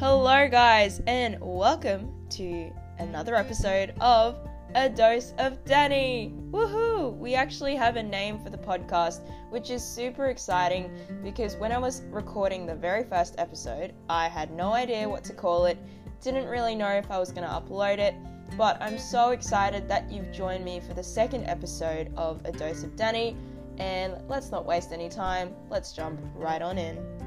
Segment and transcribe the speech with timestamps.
[0.00, 2.70] Hello, guys, and welcome to
[3.00, 4.38] another episode of
[4.76, 6.32] A Dose of Danny.
[6.52, 7.18] Woohoo!
[7.18, 11.78] We actually have a name for the podcast, which is super exciting because when I
[11.78, 15.76] was recording the very first episode, I had no idea what to call it,
[16.22, 18.14] didn't really know if I was going to upload it,
[18.56, 22.84] but I'm so excited that you've joined me for the second episode of A Dose
[22.84, 23.36] of Danny.
[23.78, 27.17] And let's not waste any time, let's jump right on in.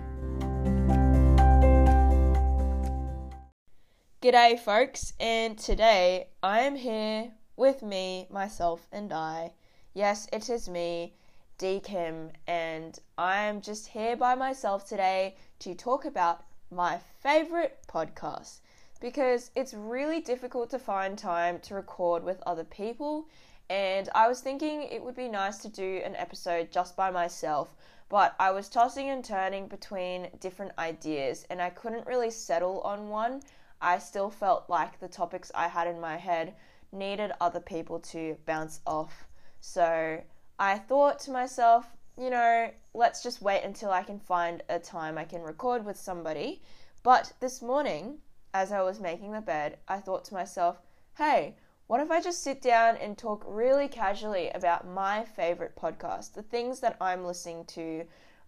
[4.21, 9.53] G'day, folks, and today I am here with me, myself, and I.
[9.95, 11.15] Yes, it is me,
[11.57, 17.79] D Kim, and I am just here by myself today to talk about my favorite
[17.87, 18.59] podcast
[18.99, 23.27] because it's really difficult to find time to record with other people.
[23.71, 27.75] And I was thinking it would be nice to do an episode just by myself,
[28.07, 33.09] but I was tossing and turning between different ideas and I couldn't really settle on
[33.09, 33.41] one.
[33.81, 36.53] I still felt like the topics I had in my head
[36.91, 39.27] needed other people to bounce off.
[39.59, 40.21] So
[40.59, 41.87] I thought to myself,
[42.17, 45.97] you know, let's just wait until I can find a time I can record with
[45.97, 46.61] somebody.
[47.03, 48.19] But this morning,
[48.53, 50.81] as I was making the bed, I thought to myself,
[51.17, 51.55] hey,
[51.87, 56.43] what if I just sit down and talk really casually about my favorite podcast, the
[56.43, 58.05] things that I'm listening to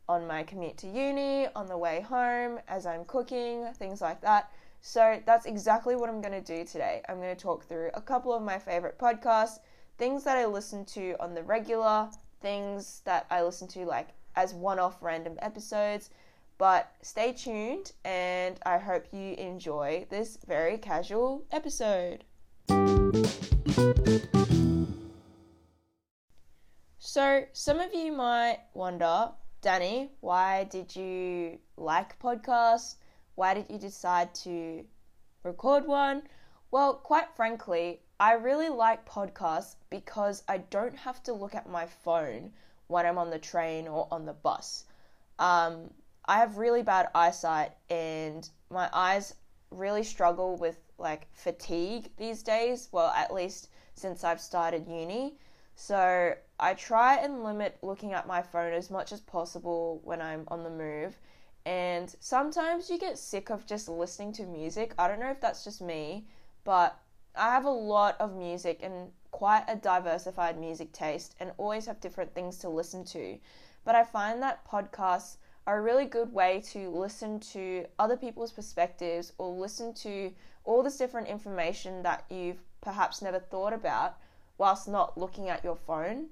[0.07, 4.51] on my commute to uni, on the way home, as I'm cooking, things like that.
[4.85, 7.01] So that's exactly what I'm going to do today.
[7.07, 9.59] I'm going to talk through a couple of my favorite podcasts,
[9.97, 12.09] things that I listen to on the regular,
[12.41, 16.09] things that I listen to like as one off random episodes.
[16.57, 22.25] But stay tuned and I hope you enjoy this very casual episode.
[26.99, 32.95] So, some of you might wonder, Danny, why did you like podcasts?
[33.35, 34.85] Why did you decide to
[35.43, 36.23] record one?
[36.71, 41.85] Well, quite frankly, I really like podcasts because I don't have to look at my
[41.85, 42.53] phone
[42.87, 44.85] when I'm on the train or on the bus.
[45.39, 45.89] Um,
[46.25, 49.35] I have really bad eyesight and my eyes
[49.71, 52.89] really struggle with like fatigue these days.
[52.91, 55.37] Well, at least since I've started uni.
[55.75, 60.45] So I try and limit looking at my phone as much as possible when I'm
[60.49, 61.17] on the move
[61.65, 64.93] and sometimes you get sick of just listening to music.
[64.97, 66.27] I don't know if that's just me,
[66.63, 66.99] but
[67.35, 72.01] I have a lot of music and quite a diversified music taste and always have
[72.01, 73.37] different things to listen to.
[73.85, 78.51] But I find that podcasts are a really good way to listen to other people's
[78.51, 80.31] perspectives or listen to
[80.65, 84.17] all this different information that you've perhaps never thought about
[84.57, 86.27] whilst not looking at your phone.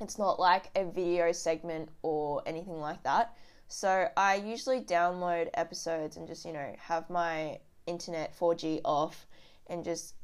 [0.00, 3.36] It's not like a video segment or anything like that.
[3.72, 9.28] So I usually download episodes and just, you know, have my internet 4G off
[9.68, 10.14] and just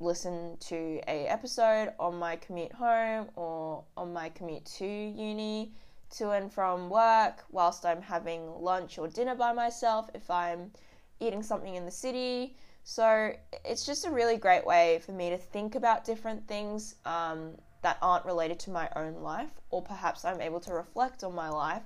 [0.00, 5.72] listen to a episode on my commute home or on my commute to uni
[6.16, 10.72] to and from work whilst I'm having lunch or dinner by myself if I'm
[11.20, 12.56] eating something in the city.
[12.82, 13.32] So
[13.64, 17.52] it's just a really great way for me to think about different things um,
[17.82, 21.50] that aren't related to my own life, or perhaps I'm able to reflect on my
[21.50, 21.84] life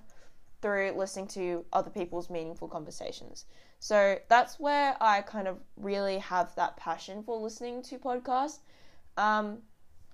[0.64, 3.44] through listening to other people's meaningful conversations.
[3.80, 8.60] So that's where I kind of really have that passion for listening to podcasts.
[9.18, 9.58] Um,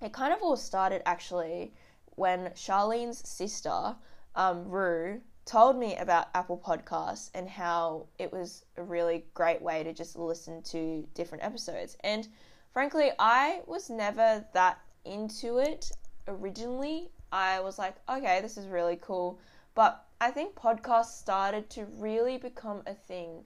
[0.02, 1.72] it kind of all started actually
[2.16, 3.94] when Charlene's sister,
[4.34, 9.84] um, Rue, told me about Apple Podcasts and how it was a really great way
[9.84, 11.96] to just listen to different episodes.
[12.02, 12.26] And
[12.72, 15.92] frankly, I was never that into it
[16.26, 17.12] originally.
[17.30, 19.38] I was like, okay, this is really cool.
[19.76, 23.44] But I think podcasts started to really become a thing.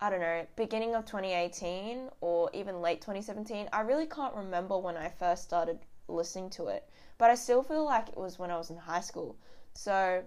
[0.00, 3.68] I don't know, beginning of 2018 or even late 2017.
[3.70, 5.78] I really can't remember when I first started
[6.08, 6.88] listening to it,
[7.18, 9.36] but I still feel like it was when I was in high school.
[9.74, 10.22] So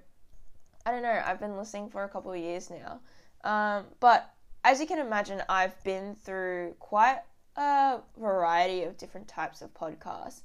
[0.86, 3.00] I don't know, I've been listening for a couple of years now.
[3.44, 4.32] Um, but
[4.64, 7.22] as you can imagine, I've been through quite
[7.56, 10.42] a variety of different types of podcasts.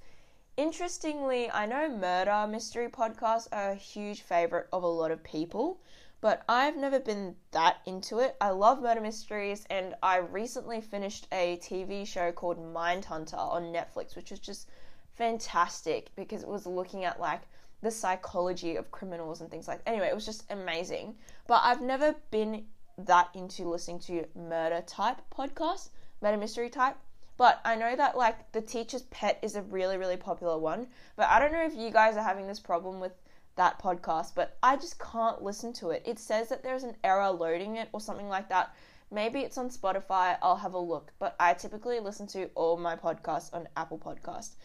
[0.59, 5.81] Interestingly, I know murder mystery podcasts are a huge favorite of a lot of people,
[6.21, 8.35] but I've never been that into it.
[8.41, 14.17] I love murder mysteries, and I recently finished a TV show called Mindhunter on Netflix,
[14.17, 14.69] which was just
[15.13, 17.43] fantastic because it was looking at like
[17.83, 19.89] the psychology of criminals and things like that.
[19.89, 21.15] Anyway, it was just amazing.
[21.47, 22.65] But I've never been
[22.97, 25.91] that into listening to murder type podcasts,
[26.21, 26.97] murder mystery type.
[27.39, 30.89] But I know that like the teacher's pet is a really really popular one.
[31.17, 33.13] But I don't know if you guys are having this problem with
[33.57, 36.03] that podcast, but I just can't listen to it.
[36.05, 38.75] It says that there's an error loading it or something like that
[39.11, 40.37] Maybe it's on Spotify.
[40.43, 41.13] I'll have a look.
[41.19, 44.57] But I typically listen to all my podcasts on Apple Podcast.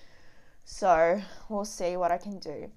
[0.65, 2.69] So we'll see what I can do.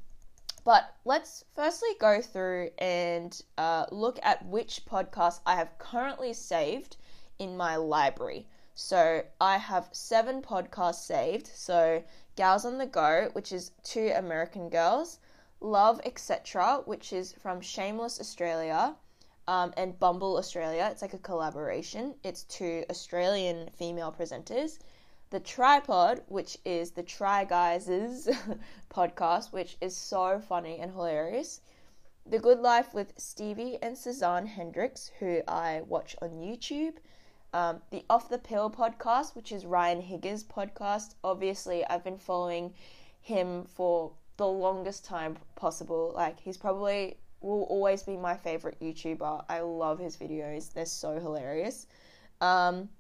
[0.64, 6.96] But let's firstly go through and uh, look at which podcasts I have currently saved
[7.38, 8.48] in my library.
[8.78, 11.46] So I have seven podcasts saved.
[11.46, 12.04] So
[12.36, 15.18] Gals on the Go, which is two American girls,
[15.60, 18.94] Love Etc., which is from Shameless Australia,
[19.48, 20.90] um, and Bumble Australia.
[20.92, 22.16] It's like a collaboration.
[22.22, 24.78] It's two Australian female presenters.
[25.30, 28.28] The Tripod, which is the Try Guys'
[28.90, 31.62] podcast, which is so funny and hilarious.
[32.26, 36.98] The Good Life with Stevie and Sazan Hendrix, who I watch on YouTube.
[37.56, 41.14] Um, the Off the Pill podcast, which is Ryan Higa's podcast.
[41.24, 42.74] Obviously, I've been following
[43.22, 46.12] him for the longest time possible.
[46.14, 49.46] Like, he's probably will always be my favorite YouTuber.
[49.48, 51.86] I love his videos, they're so hilarious.
[52.42, 52.90] Um,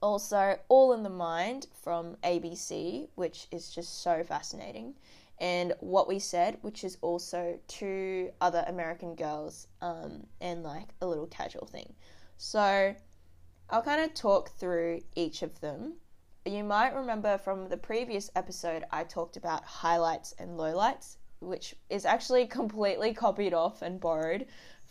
[0.00, 4.94] also, All in the Mind from ABC, which is just so fascinating.
[5.38, 11.06] And What We Said, which is also two other American girls um, and like a
[11.06, 11.92] little casual thing.
[12.38, 12.94] So,
[13.70, 15.94] I'll kind of talk through each of them.
[16.46, 22.06] You might remember from the previous episode, I talked about highlights and lowlights, which is
[22.06, 24.46] actually completely copied off and borrowed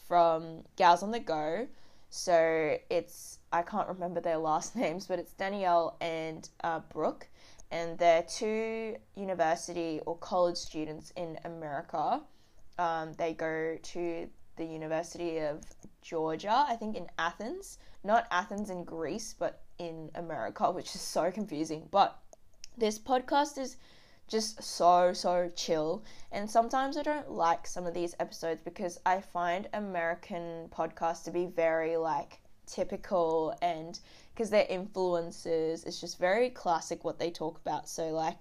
[0.08, 1.68] from Gals on the Go.
[2.12, 7.28] So it's, I can't remember their last names, but it's Danielle and uh, Brooke.
[7.72, 12.22] And they're two university or college students in America.
[12.78, 15.62] Um, they go to the University of
[16.02, 17.78] Georgia, I think in Athens.
[18.04, 21.88] Not Athens in Greece, but in America, which is so confusing.
[21.92, 22.18] But
[22.78, 23.78] this podcast is
[24.28, 29.22] just so so chill and sometimes i don't like some of these episodes because i
[29.22, 34.00] find american podcasts to be very like typical and
[34.34, 38.38] because their influences it's just very classic what they talk about so like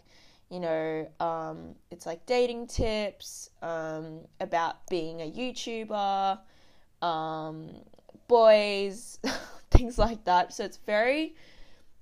[0.50, 6.38] you know um, it's like dating tips um, about being a youtuber
[7.02, 7.70] um,
[8.28, 9.18] boys
[9.70, 11.34] things like that so it's very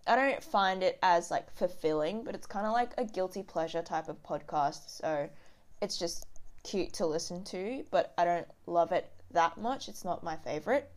[0.07, 3.81] I don't find it as like fulfilling, but it's kind of like a guilty pleasure
[3.81, 5.01] type of podcast.
[5.01, 5.31] So
[5.81, 6.27] it's just
[6.63, 9.89] cute to listen to, but I don't love it that much.
[9.89, 10.91] It's not my favorite.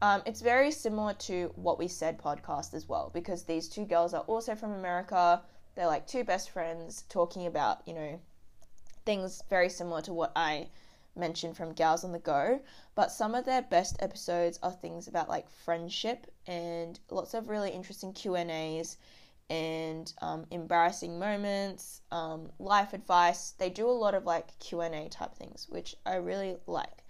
[0.00, 4.12] Um, it's very similar to what we said podcast as well, because these two girls
[4.12, 5.42] are also from America.
[5.74, 8.20] They're like two best friends talking about, you know,
[9.04, 10.68] things very similar to what I
[11.16, 12.60] mentioned from Gals on the Go,
[12.94, 17.70] but some of their best episodes are things about like friendship and lots of really
[17.70, 18.96] interesting Q and A's
[19.50, 23.50] and um, embarrassing moments, um, life advice.
[23.58, 27.04] They do a lot of like Q and A type things, which I really like.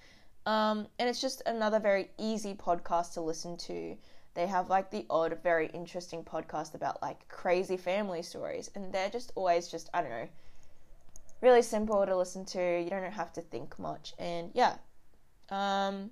[0.44, 3.96] Um, and it's just another very easy podcast to listen to.
[4.34, 9.10] They have like the odd, very interesting podcast about like crazy family stories, and they're
[9.10, 10.28] just always just I don't know
[11.42, 12.80] really simple to listen to.
[12.80, 14.14] You don't have to think much.
[14.18, 14.76] And yeah.
[15.50, 16.10] Um,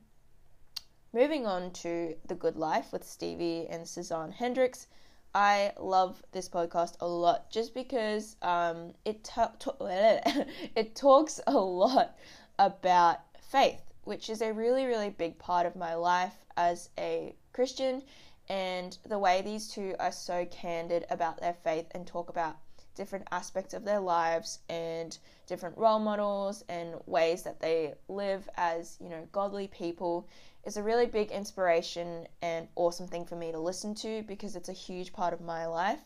[1.15, 4.89] moving on to The Good Life with Stevie and Sazan Hendrix.
[5.33, 9.53] I love this podcast a lot just because um, it ta-
[10.75, 12.19] it talks a lot
[12.59, 18.03] about faith, which is a really really big part of my life as a Christian,
[18.49, 22.57] and the way these two are so candid about their faith and talk about
[22.95, 25.17] different aspects of their lives and
[25.47, 30.29] different role models and ways that they live as, you know, godly people
[30.65, 34.69] is a really big inspiration and awesome thing for me to listen to because it's
[34.69, 36.01] a huge part of my life.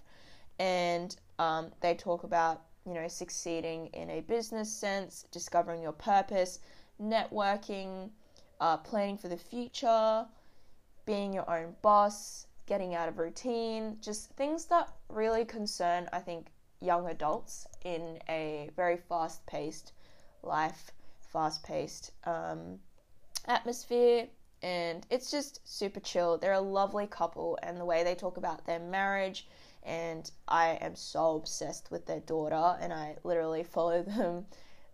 [0.58, 6.60] And um, they talk about, you know, succeeding in a business sense, discovering your purpose,
[7.02, 8.10] networking,
[8.60, 10.26] uh, planning for the future,
[11.06, 16.46] being your own boss, getting out of routine, just things that really concern, I think,
[16.80, 19.92] young adults in a very fast paced
[20.42, 20.92] life,
[21.32, 22.78] fast paced um,
[23.46, 24.28] atmosphere.
[24.62, 26.38] And it's just super chill.
[26.38, 29.46] They're a lovely couple, and the way they talk about their marriage.
[29.82, 34.46] And I am so obsessed with their daughter, and I literally follow them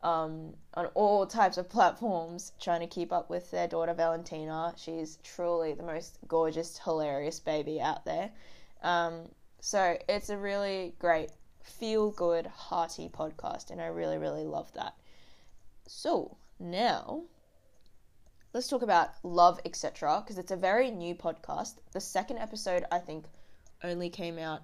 [0.03, 4.75] um, on all types of platforms, trying to keep up with their daughter Valentina.
[4.77, 8.31] She's truly the most gorgeous, hilarious baby out there.
[8.83, 9.29] Um,
[9.61, 11.31] so it's a really great
[11.63, 14.95] feel good, hearty podcast, and I really, really love that.
[15.87, 17.25] So, now
[18.53, 21.75] let's talk about Love, etc., because it's a very new podcast.
[21.93, 23.27] The second episode, I think,
[23.83, 24.63] only came out,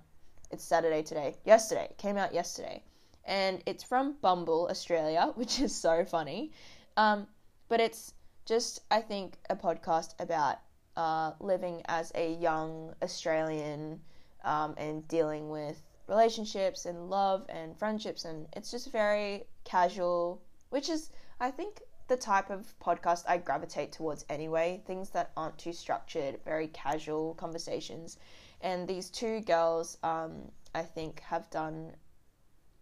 [0.51, 2.83] it's Saturday today, yesterday, came out yesterday.
[3.27, 6.53] And it's from Bumble, Australia, which is so funny.
[6.97, 7.27] Um,
[7.69, 8.15] but it's
[8.47, 10.59] just, I think, a podcast about
[10.97, 14.01] uh, living as a young Australian
[14.45, 18.25] um, and dealing with relationships and love and friendships.
[18.25, 20.41] And it's just very casual,
[20.71, 24.81] which is, I think, the type of podcast I gravitate towards anyway.
[24.87, 28.19] Things that aren't too structured, very casual conversations.
[28.61, 31.93] And these two girls, um, I think, have done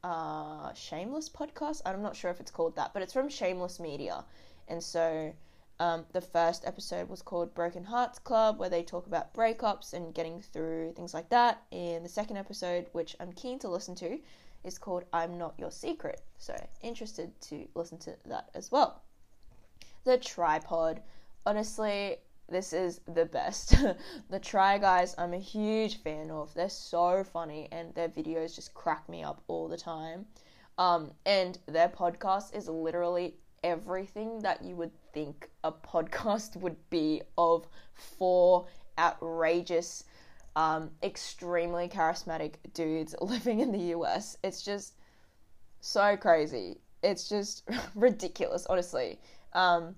[0.04, 1.80] uh, Shameless podcast.
[1.87, 4.23] I'm not sure if it's called that, but it's from Shameless Media.
[4.68, 5.32] And so
[5.80, 10.14] um, the first episode was called Broken Hearts Club, where they talk about breakups and
[10.14, 11.62] getting through things like that.
[11.73, 14.18] And the second episode, which I'm keen to listen to,
[14.62, 16.20] is called I'm Not Your Secret.
[16.38, 19.00] So interested to listen to that as well.
[20.04, 21.00] The tripod.
[21.46, 22.18] Honestly,
[22.49, 23.75] this is the best.
[24.31, 26.53] the Try Guys, I'm a huge fan of.
[26.55, 30.27] They're so funny and their videos just crack me up all the time.
[30.77, 37.23] Um, and their podcast is literally everything that you would think a podcast would be
[37.39, 38.67] of four
[38.99, 40.05] outrageous,
[40.55, 44.37] um, extremely charismatic dudes living in the US.
[44.45, 44.95] It's just
[45.81, 46.79] so crazy.
[47.03, 49.19] It's just ridiculous, honestly.
[49.53, 49.95] Um,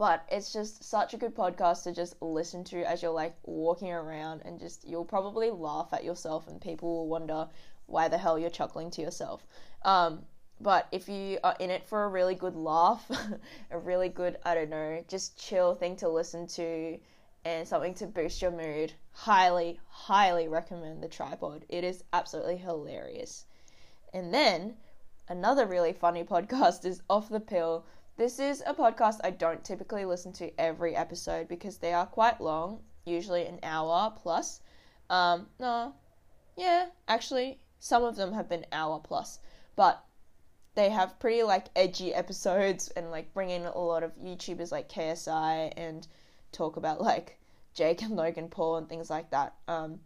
[0.00, 3.92] but it's just such a good podcast to just listen to as you're like walking
[3.92, 7.46] around and just you'll probably laugh at yourself and people will wonder
[7.84, 9.46] why the hell you're chuckling to yourself.
[9.84, 10.22] Um,
[10.58, 13.10] but if you are in it for a really good laugh,
[13.70, 16.98] a really good, I don't know, just chill thing to listen to
[17.44, 21.66] and something to boost your mood, highly, highly recommend the tripod.
[21.68, 23.44] It is absolutely hilarious.
[24.14, 24.78] And then
[25.28, 27.84] another really funny podcast is Off the Pill
[28.20, 32.38] this is a podcast I don't typically listen to every episode because they are quite
[32.38, 34.60] long, usually an hour plus.
[35.08, 35.94] Um, no,
[36.54, 39.38] yeah, actually, some of them have been hour plus,
[39.74, 40.04] but
[40.74, 44.90] they have pretty like edgy episodes and like bring in a lot of YouTubers like
[44.90, 46.06] KSI and
[46.52, 47.40] talk about like
[47.72, 49.54] Jake and Logan Paul and things like that.
[49.66, 49.98] Um,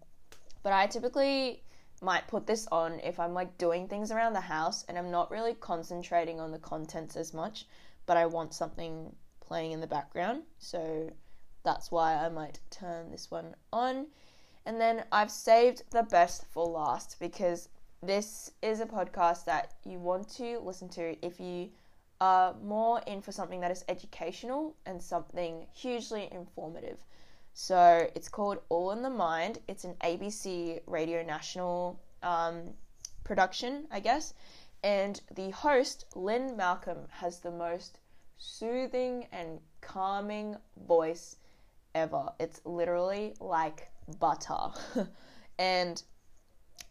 [0.62, 1.64] but I typically
[2.00, 5.33] might put this on if I'm like doing things around the house and I'm not
[5.33, 7.66] really concentrating on the contents as much
[8.06, 10.42] but I want something playing in the background.
[10.58, 11.11] So
[11.62, 14.06] that's why I might turn this one on.
[14.66, 17.68] And then I've saved the best for last because
[18.02, 21.70] this is a podcast that you want to listen to if you
[22.20, 26.99] are more in for something that is educational and something hugely informative.
[27.52, 29.58] So it's called All in the Mind.
[29.68, 32.75] It's an ABC Radio National um,
[33.23, 34.34] production, I guess.
[34.84, 38.00] And the host, Lynne Malcolm, has the most
[38.36, 41.36] soothing and calming voice
[41.94, 42.30] ever.
[42.38, 44.72] It's literally like butter.
[45.58, 46.02] and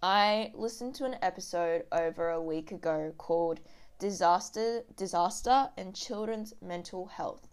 [0.01, 3.59] I listened to an episode over a week ago called
[3.99, 7.47] Disaster Disaster and Children's Mental Health,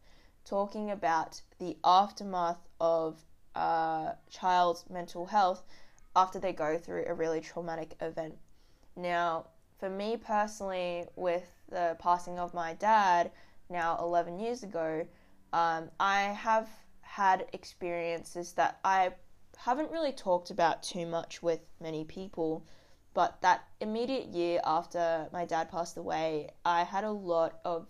[0.47, 3.23] talking about the aftermath of
[3.55, 5.65] a child's mental health
[6.17, 8.39] after they go through a really traumatic event.
[8.97, 9.45] Now,
[9.81, 13.31] for me personally, with the passing of my dad
[13.71, 15.07] now 11 years ago,
[15.55, 16.69] um, I have
[17.01, 19.13] had experiences that I
[19.57, 22.65] haven't really talked about too much with many people.
[23.15, 27.89] But that immediate year after my dad passed away, I had a lot of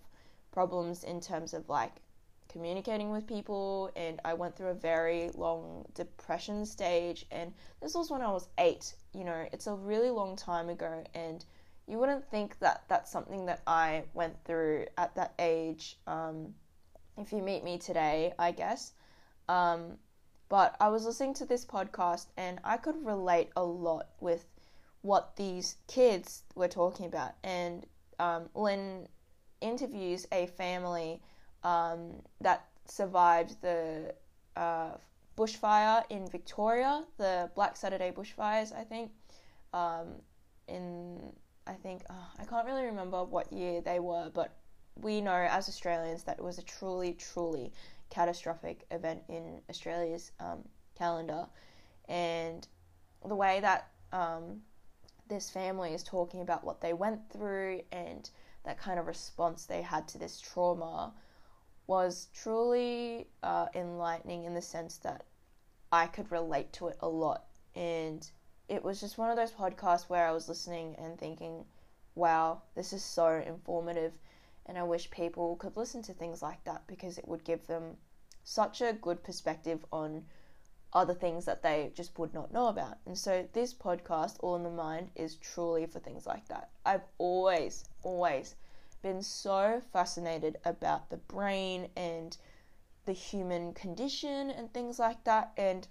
[0.51, 1.91] problems in terms of like
[2.49, 7.25] communicating with people, and I went through a very long depression stage.
[7.31, 11.03] And this was when I was eight, you know, it's a really long time ago,
[11.13, 11.45] and
[11.91, 15.97] you wouldn't think that that's something that I went through at that age.
[16.07, 16.53] Um,
[17.17, 18.93] if you meet me today, I guess.
[19.49, 19.97] Um,
[20.47, 24.45] but I was listening to this podcast and I could relate a lot with
[25.01, 27.33] what these kids were talking about.
[27.43, 27.85] And
[28.19, 29.09] um, Lynne
[29.59, 31.21] interviews a family
[31.63, 34.15] um, that survived the
[34.55, 34.91] uh,
[35.37, 39.11] bushfire in Victoria, the Black Saturday bushfires, I think,
[39.73, 40.07] um,
[40.69, 41.33] in
[41.67, 44.55] I think oh, I can't really remember what year they were, but
[44.95, 47.71] we know as Australians that it was a truly, truly
[48.09, 50.63] catastrophic event in Australia's um,
[50.97, 51.47] calendar,
[52.09, 52.67] and
[53.25, 54.61] the way that um,
[55.27, 58.29] this family is talking about what they went through and
[58.65, 61.13] that kind of response they had to this trauma
[61.87, 65.25] was truly uh, enlightening in the sense that
[65.91, 67.45] I could relate to it a lot.
[67.75, 68.29] And
[68.71, 71.65] it was just one of those podcasts where I was listening and thinking,
[72.15, 74.13] wow, this is so informative.
[74.65, 77.97] And I wish people could listen to things like that because it would give them
[78.45, 80.23] such a good perspective on
[80.93, 82.97] other things that they just would not know about.
[83.05, 86.69] And so this podcast, All in the Mind, is truly for things like that.
[86.85, 88.55] I've always, always
[89.01, 92.37] been so fascinated about the brain and
[93.03, 95.51] the human condition and things like that.
[95.57, 95.89] And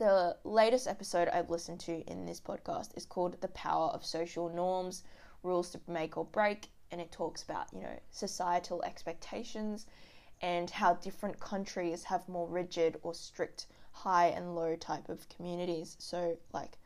[0.00, 4.48] the latest episode I've listened to in this podcast is called The Power of Social
[4.48, 5.02] Norms
[5.42, 6.70] Rules to Make or Break.
[6.90, 9.84] And it talks about, you know, societal expectations
[10.40, 15.96] and how different countries have more rigid or strict high and low type of communities.
[15.98, 16.78] So, like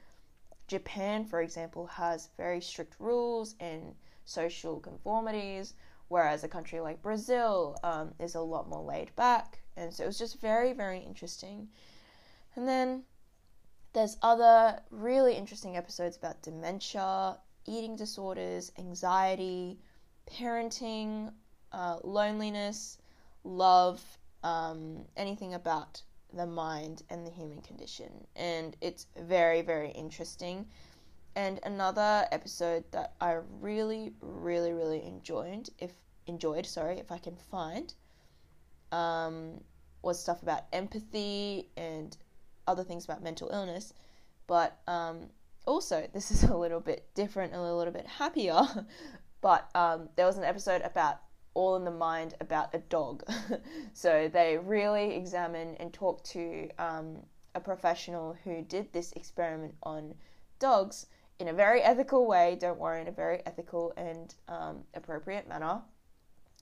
[0.66, 3.94] Japan, for example, has very strict rules and
[4.25, 5.75] social conformities,
[6.09, 9.62] whereas a country like Brazil um, is a lot more laid back.
[9.76, 11.68] And so it was just very, very interesting.
[12.56, 13.04] And then
[13.92, 19.78] there's other really interesting episodes about dementia, eating disorders, anxiety,
[20.30, 21.32] parenting,
[21.73, 22.99] uh, loneliness,
[23.44, 24.02] love,
[24.42, 28.26] um, anything about the mind and the human condition.
[28.37, 30.66] And it's very, very interesting.
[31.37, 35.92] And another episode that I really, really, really enjoyed, if
[36.26, 37.92] enjoyed, sorry, if I can find,
[38.92, 39.61] um,
[40.02, 42.16] was stuff about empathy and
[42.66, 43.92] other things about mental illness.
[44.47, 45.28] But um,
[45.66, 48.62] also, this is a little bit different, a little bit happier.
[49.40, 51.21] but um, there was an episode about
[51.54, 53.25] all in the mind about a dog.
[53.92, 57.18] so they really examine and talk to um,
[57.54, 60.14] a professional who did this experiment on
[60.59, 61.06] dogs
[61.38, 65.80] in a very ethical way, don't worry, in a very ethical and um, appropriate manner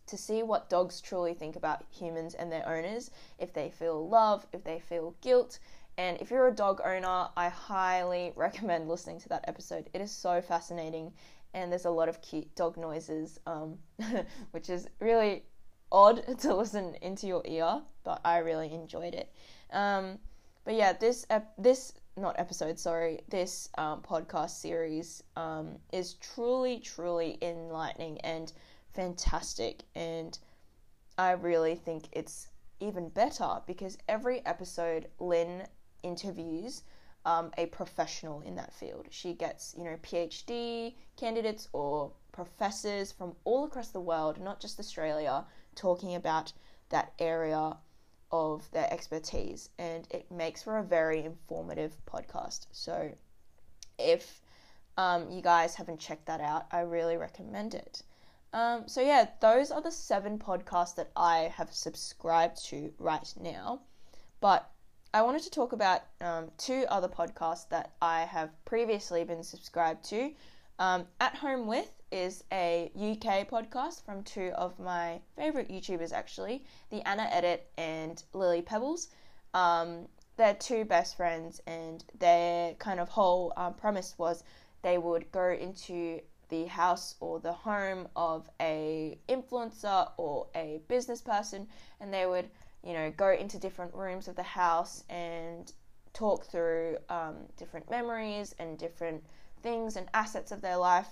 [0.06, 4.46] to see what dogs truly think about humans and their owners, if they feel love,
[4.52, 5.58] if they feel guilt.
[5.98, 9.90] And if you're a dog owner, I highly recommend listening to that episode.
[9.92, 11.12] It is so fascinating
[11.54, 13.78] and there's a lot of cute dog noises, um,
[14.52, 15.44] which is really
[15.90, 19.32] odd to listen into your ear, but I really enjoyed it.
[19.70, 20.18] Um,
[20.64, 26.78] but yeah, this ep- this not episode, sorry, this um, podcast series um, is truly,
[26.78, 28.52] truly enlightening and
[28.94, 30.38] fantastic, and
[31.18, 32.48] I really think it's
[32.80, 35.64] even better because every episode Lynne
[36.02, 36.82] interviews
[37.24, 39.06] um, a professional in that field.
[39.10, 44.80] She gets, you know, PhD candidates or professors from all across the world, not just
[44.80, 46.52] Australia, talking about
[46.88, 47.76] that area
[48.30, 49.68] of their expertise.
[49.78, 52.66] And it makes for a very informative podcast.
[52.72, 53.12] So
[53.98, 54.40] if
[54.96, 58.02] um, you guys haven't checked that out, I really recommend it.
[58.52, 63.80] Um, so, yeah, those are the seven podcasts that I have subscribed to right now.
[64.40, 64.70] But
[65.14, 70.04] I wanted to talk about um, two other podcasts that I have previously been subscribed
[70.08, 70.32] to.
[70.78, 76.64] Um, At Home With is a UK podcast from two of my favorite YouTubers, actually,
[76.88, 79.08] the Anna Edit and Lily Pebbles.
[79.52, 84.44] Um, they're two best friends, and their kind of whole um, premise was
[84.80, 91.20] they would go into the house or the home of a influencer or a business
[91.20, 91.68] person,
[92.00, 92.48] and they would
[92.84, 95.72] you know, go into different rooms of the house and
[96.12, 99.24] talk through um, different memories and different
[99.62, 101.08] things and assets of their life,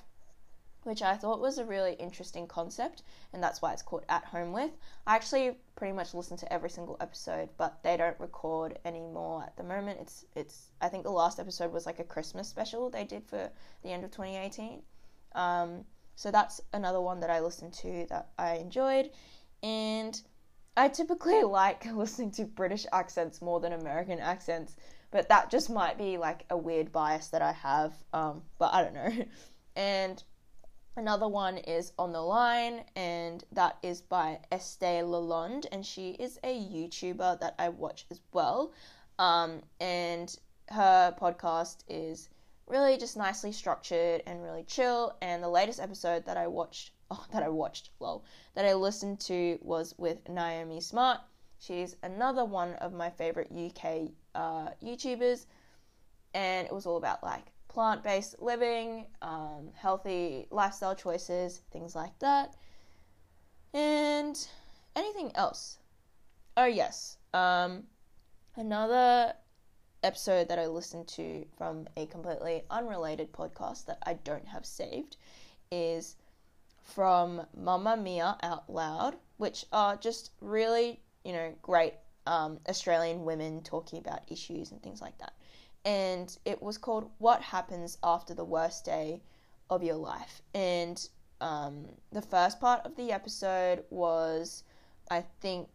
[0.82, 3.02] which I thought was a really interesting concept,
[3.32, 4.72] and that's why it's called At Home With.
[5.06, 9.56] I actually pretty much listen to every single episode, but they don't record anymore at
[9.56, 10.00] the moment.
[10.00, 13.50] It's it's I think the last episode was like a Christmas special they did for
[13.82, 14.82] the end of 2018.
[15.34, 15.84] Um,
[16.16, 19.10] so that's another one that I listened to that I enjoyed,
[19.62, 20.20] and
[20.80, 24.76] I typically like listening to British accents more than American accents,
[25.10, 27.92] but that just might be like a weird bias that I have.
[28.14, 29.24] Um, but I don't know.
[29.76, 30.22] And
[30.96, 36.40] another one is On the Line, and that is by Estee Lalonde, and she is
[36.42, 38.72] a YouTuber that I watch as well.
[39.18, 40.34] Um, and
[40.70, 42.30] her podcast is
[42.66, 45.14] really just nicely structured and really chill.
[45.20, 49.20] And the latest episode that I watched oh, that I watched, lol, that I listened
[49.20, 51.20] to was with Naomi Smart.
[51.58, 55.46] She's another one of my favorite UK uh, YouTubers,
[56.34, 62.16] and it was all about like plant based living, um, healthy lifestyle choices, things like
[62.20, 62.54] that,
[63.74, 64.46] and
[64.94, 65.78] anything else.
[66.56, 67.84] Oh, yes, um,
[68.56, 69.34] another
[70.02, 75.16] episode that I listened to from a completely unrelated podcast that I don't have saved
[75.70, 76.16] is
[76.94, 81.94] from Mamamia Out Loud, which are just really, you know, great
[82.26, 85.32] um, Australian women talking about issues and things like that.
[85.84, 89.22] And it was called What Happens After the Worst Day
[89.70, 90.42] of Your Life.
[90.54, 91.08] And
[91.40, 94.64] um, the first part of the episode was,
[95.10, 95.68] I think,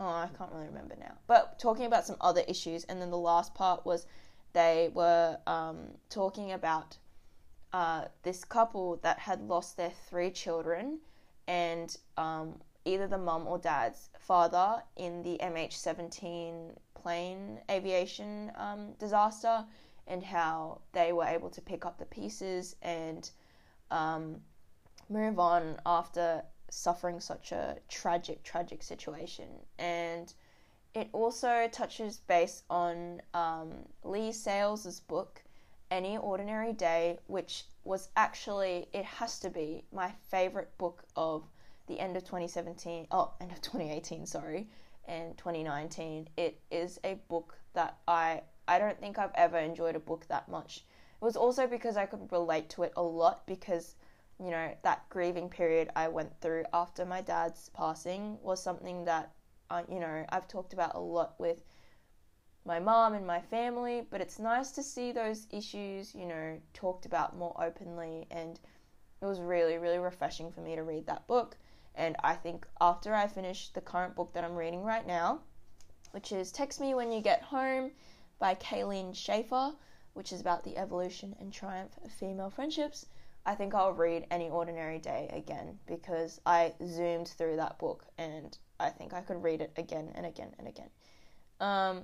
[0.00, 2.84] oh, I can't really remember now, but talking about some other issues.
[2.84, 4.06] And then the last part was
[4.52, 5.78] they were um,
[6.10, 6.96] talking about
[7.76, 10.98] uh, this couple that had lost their three children,
[11.46, 12.54] and um,
[12.86, 19.62] either the mum or dad's father in the MH17 plane aviation um, disaster
[20.06, 23.30] and how they were able to pick up the pieces and
[23.90, 24.36] um,
[25.10, 29.48] move on after suffering such a tragic, tragic situation.
[29.78, 30.32] And
[30.94, 35.42] it also touches base on um, Leigh Sales's book,
[35.90, 41.44] Any Ordinary Day, which was actually, it has to be my favorite book of
[41.86, 44.68] the end of 2017, oh, end of 2018, sorry,
[45.06, 46.28] and 2019.
[46.36, 50.48] It is a book that I I don't think I've ever enjoyed a book that
[50.48, 50.78] much.
[50.78, 53.94] It was also because I could relate to it a lot because
[54.38, 59.30] you know that grieving period I went through after my dad's passing was something that
[59.70, 61.62] uh, you know I've talked about a lot with
[62.66, 67.06] my mom and my family, but it's nice to see those issues, you know, talked
[67.06, 68.58] about more openly and
[69.22, 71.56] it was really really refreshing for me to read that book
[71.96, 75.40] and I think after I finish the current book that I'm reading right now,
[76.10, 77.90] which is Text Me When You Get Home
[78.38, 79.72] by Kayleen Schaefer,
[80.12, 83.06] which is about the evolution and triumph of female friendships,
[83.46, 88.56] I think I'll read Any Ordinary Day again because I zoomed through that book and
[88.78, 90.90] I think I could read it again and again and again.
[91.60, 92.02] Um,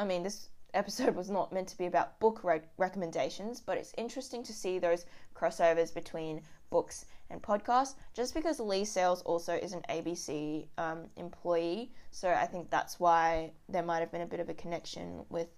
[0.00, 3.92] I mean, this episode was not meant to be about book re- recommendations, but it's
[3.98, 5.04] interesting to see those
[5.36, 7.96] crossovers between books and podcasts.
[8.14, 13.52] Just because Leigh Sales also is an ABC um, employee, so I think that's why
[13.68, 15.48] there might have been a bit of a connection with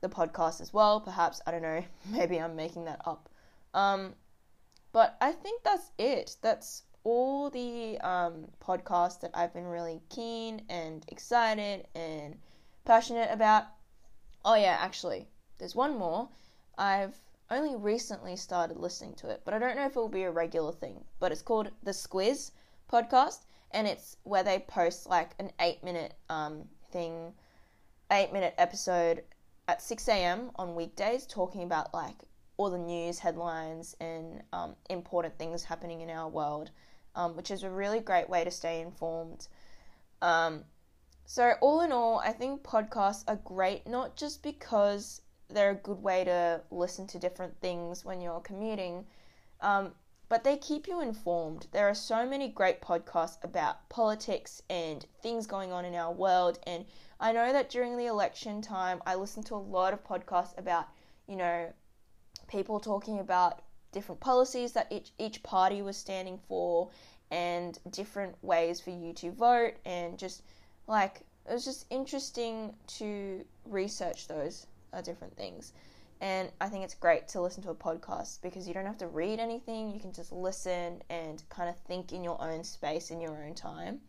[0.00, 1.02] the podcast as well.
[1.02, 1.84] Perhaps I don't know.
[2.10, 3.28] Maybe I'm making that up.
[3.74, 4.14] Um,
[4.92, 6.36] but I think that's it.
[6.40, 12.38] That's all the um, podcasts that I've been really keen and excited and
[12.88, 13.66] passionate about.
[14.44, 16.30] Oh yeah, actually, there's one more.
[16.78, 17.14] I've
[17.50, 20.30] only recently started listening to it, but I don't know if it will be a
[20.30, 21.04] regular thing.
[21.20, 22.50] But it's called the Squiz
[22.90, 23.40] podcast,
[23.72, 27.34] and it's where they post like an eight minute um, thing,
[28.10, 29.22] eight minute episode
[29.68, 30.50] at 6 a.m.
[30.56, 32.24] on weekdays, talking about like
[32.56, 36.70] all the news headlines and um, important things happening in our world,
[37.14, 39.46] um, which is a really great way to stay informed.
[40.22, 40.64] Um,
[41.30, 46.02] so, all in all, I think podcasts are great, not just because they're a good
[46.02, 49.04] way to listen to different things when you're commuting.
[49.60, 49.92] Um,
[50.30, 51.66] but they keep you informed.
[51.70, 56.60] There are so many great podcasts about politics and things going on in our world.
[56.66, 56.86] And
[57.20, 60.88] I know that during the election time, I listened to a lot of podcasts about,
[61.26, 61.70] you know,
[62.46, 63.60] people talking about
[63.92, 66.88] different policies that each, each party was standing for
[67.30, 69.74] and different ways for you to vote.
[69.84, 70.42] And just
[70.88, 75.72] like, it was just interesting to research those are different things.
[76.20, 79.06] And I think it's great to listen to a podcast because you don't have to
[79.06, 83.20] read anything, you can just listen and kind of think in your own space, in
[83.20, 84.00] your own time.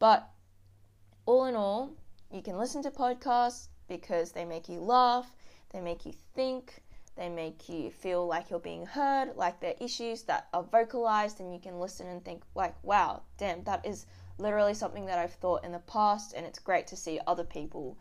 [0.00, 0.28] But
[1.26, 1.92] all in all,
[2.32, 5.32] you can listen to podcasts because they make you laugh,
[5.72, 6.82] they make you think,
[7.16, 11.52] they make you feel like you're being heard, like they're issues that are vocalized, and
[11.52, 14.06] you can listen and think, like, wow, damn, that is
[14.42, 17.96] literally something that I've thought in the past, and it's great to see other people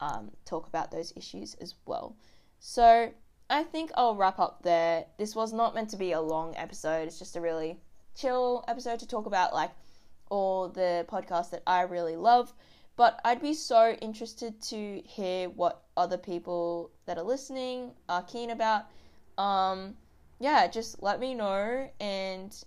[0.00, 2.16] um, talk about those issues as well.
[2.58, 3.12] So
[3.48, 5.06] I think I'll wrap up there.
[5.18, 7.78] This was not meant to be a long episode, it's just a really
[8.14, 9.70] chill episode to talk about like
[10.30, 12.52] all the podcasts that I really love.
[12.96, 18.50] But I'd be so interested to hear what other people that are listening are keen
[18.50, 18.84] about.
[19.36, 19.96] Um,
[20.38, 22.64] yeah, just let me know, and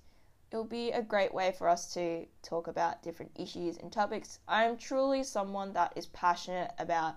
[0.51, 4.39] it'll be a great way for us to talk about different issues and topics.
[4.47, 7.15] I'm truly someone that is passionate about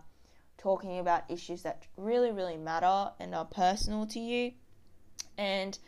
[0.58, 4.52] talking about issues that really, really matter and are personal to you.
[5.38, 5.78] And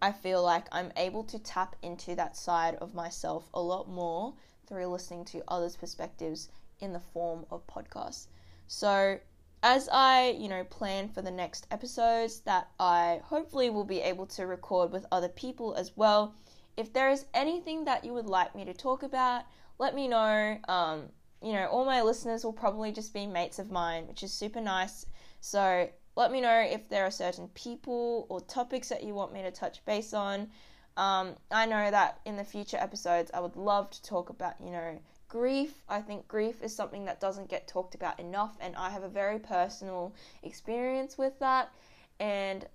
[0.00, 4.34] I feel like I'm able to tap into that side of myself a lot more
[4.66, 6.48] through listening to others' perspectives
[6.80, 8.26] in the form of podcasts.
[8.68, 9.18] So,
[9.62, 14.26] as I, you know, plan for the next episodes that I hopefully will be able
[14.26, 16.34] to record with other people as well,
[16.76, 19.44] if there is anything that you would like me to talk about,
[19.78, 20.58] let me know.
[20.68, 21.08] Um,
[21.42, 24.60] you know, all my listeners will probably just be mates of mine, which is super
[24.60, 25.06] nice.
[25.40, 29.42] So let me know if there are certain people or topics that you want me
[29.42, 30.48] to touch base on.
[30.96, 34.70] Um, I know that in the future episodes, I would love to talk about, you
[34.70, 35.82] know, grief.
[35.88, 39.08] I think grief is something that doesn't get talked about enough, and I have a
[39.08, 41.72] very personal experience with that.
[42.20, 42.66] And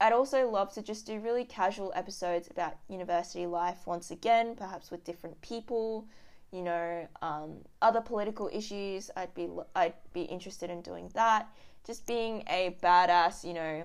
[0.00, 4.90] I'd also love to just do really casual episodes about university life once again, perhaps
[4.90, 6.06] with different people
[6.52, 9.10] you know, um, other political issues.
[9.16, 11.48] I'd be I'd be interested in doing that.
[11.84, 13.82] Just being a badass, you know,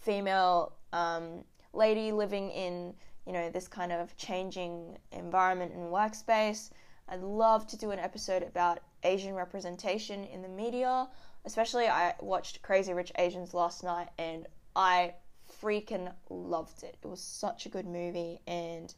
[0.00, 2.94] female um, lady living in
[3.26, 6.70] you know, this kind of changing environment and workspace.
[7.08, 11.08] I'd love to do an episode about Asian representation in the media.
[11.44, 15.14] Especially, I watched Crazy Rich Asians last night and I
[15.62, 16.96] freaking loved it.
[17.02, 18.92] It was such a good movie and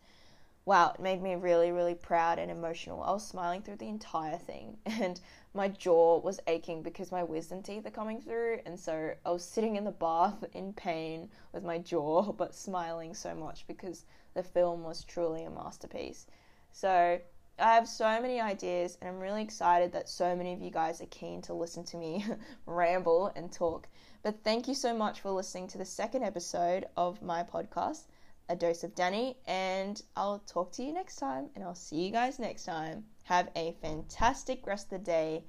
[0.66, 3.02] wow, it made me really, really proud and emotional.
[3.02, 5.20] I was smiling through the entire thing and
[5.52, 8.60] my jaw was aching because my wisdom teeth are coming through.
[8.64, 13.14] And so I was sitting in the bath in pain with my jaw, but smiling
[13.14, 16.26] so much because the film was truly a masterpiece.
[16.72, 17.20] So
[17.58, 21.00] I have so many ideas, and I'm really excited that so many of you guys
[21.00, 22.24] are keen to listen to me
[22.66, 23.86] ramble and talk.
[24.22, 28.06] But thank you so much for listening to the second episode of my podcast,
[28.48, 32.10] A Dose of Danny, and I'll talk to you next time, and I'll see you
[32.10, 33.04] guys next time.
[33.24, 35.44] Have a fantastic rest of the day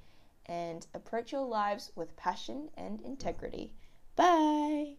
[0.46, 3.72] and approach your lives with passion and integrity.
[4.14, 4.96] Bye!